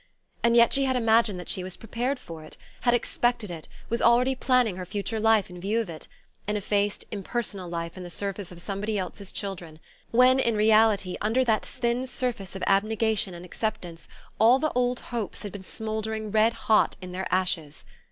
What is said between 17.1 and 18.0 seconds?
their ashes!